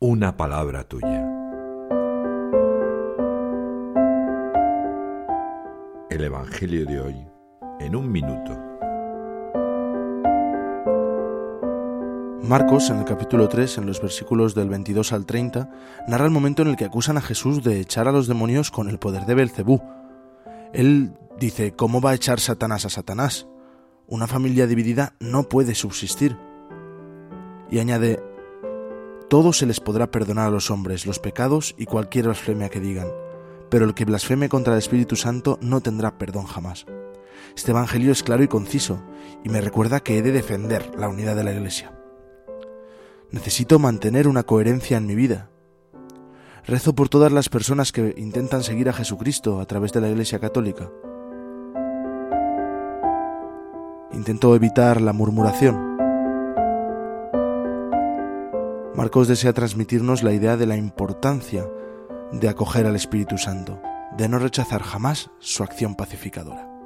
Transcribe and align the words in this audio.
una 0.00 0.36
palabra 0.36 0.84
tuya. 0.84 1.26
El 6.08 6.22
Evangelio 6.22 6.86
de 6.86 7.00
hoy 7.00 7.26
en 7.80 7.96
un 7.96 8.12
minuto. 8.12 8.56
Marcos, 12.42 12.90
en 12.90 12.98
el 12.98 13.04
capítulo 13.04 13.48
3, 13.48 13.78
en 13.78 13.86
los 13.86 14.00
versículos 14.00 14.54
del 14.54 14.68
22 14.68 15.12
al 15.12 15.26
30, 15.26 15.68
narra 16.06 16.26
el 16.26 16.30
momento 16.30 16.62
en 16.62 16.68
el 16.68 16.76
que 16.76 16.84
acusan 16.84 17.16
a 17.16 17.20
Jesús 17.20 17.64
de 17.64 17.80
echar 17.80 18.06
a 18.06 18.12
los 18.12 18.28
demonios 18.28 18.70
con 18.70 18.88
el 18.88 19.00
poder 19.00 19.26
de 19.26 19.34
Belcebú. 19.34 19.82
Él 20.72 21.12
dice, 21.40 21.72
¿cómo 21.72 22.00
va 22.00 22.10
a 22.10 22.14
echar 22.14 22.38
Satanás 22.38 22.84
a 22.84 22.90
Satanás? 22.90 23.48
Una 24.06 24.28
familia 24.28 24.68
dividida 24.68 25.14
no 25.18 25.48
puede 25.48 25.74
subsistir. 25.74 26.38
Y 27.68 27.80
añade, 27.80 28.22
todo 29.28 29.52
se 29.52 29.66
les 29.66 29.80
podrá 29.80 30.10
perdonar 30.10 30.48
a 30.48 30.50
los 30.50 30.70
hombres 30.70 31.04
los 31.06 31.18
pecados 31.18 31.74
y 31.76 31.84
cualquier 31.84 32.24
blasfemia 32.26 32.70
que 32.70 32.80
digan, 32.80 33.08
pero 33.68 33.84
el 33.84 33.92
que 33.92 34.06
blasfeme 34.06 34.48
contra 34.48 34.72
el 34.72 34.78
Espíritu 34.78 35.16
Santo 35.16 35.58
no 35.60 35.82
tendrá 35.82 36.16
perdón 36.16 36.46
jamás. 36.46 36.86
Este 37.54 37.72
Evangelio 37.72 38.10
es 38.12 38.22
claro 38.22 38.42
y 38.42 38.48
conciso, 38.48 39.02
y 39.44 39.50
me 39.50 39.60
recuerda 39.60 40.00
que 40.00 40.16
he 40.16 40.22
de 40.22 40.32
defender 40.32 40.92
la 40.96 41.08
unidad 41.08 41.36
de 41.36 41.44
la 41.44 41.52
Iglesia. 41.52 41.92
Necesito 43.30 43.78
mantener 43.78 44.28
una 44.28 44.44
coherencia 44.44 44.96
en 44.96 45.06
mi 45.06 45.14
vida. 45.14 45.50
Rezo 46.66 46.94
por 46.94 47.10
todas 47.10 47.30
las 47.30 47.50
personas 47.50 47.92
que 47.92 48.14
intentan 48.16 48.62
seguir 48.62 48.88
a 48.88 48.94
Jesucristo 48.94 49.60
a 49.60 49.66
través 49.66 49.92
de 49.92 50.00
la 50.00 50.08
Iglesia 50.08 50.38
Católica. 50.38 50.90
Intento 54.12 54.54
evitar 54.54 55.02
la 55.02 55.12
murmuración 55.12 55.87
Marcos 58.98 59.28
desea 59.28 59.52
transmitirnos 59.52 60.24
la 60.24 60.32
idea 60.32 60.56
de 60.56 60.66
la 60.66 60.76
importancia 60.76 61.64
de 62.32 62.48
acoger 62.48 62.84
al 62.84 62.96
Espíritu 62.96 63.38
Santo, 63.38 63.80
de 64.16 64.28
no 64.28 64.40
rechazar 64.40 64.82
jamás 64.82 65.30
su 65.38 65.62
acción 65.62 65.94
pacificadora. 65.94 66.77